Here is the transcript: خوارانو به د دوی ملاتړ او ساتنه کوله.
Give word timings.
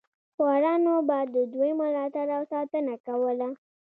خوارانو 0.35 0.95
به 1.07 1.19
د 1.35 1.35
دوی 1.53 1.71
ملاتړ 1.79 2.27
او 2.37 2.43
ساتنه 2.53 2.95
کوله. 3.05 3.49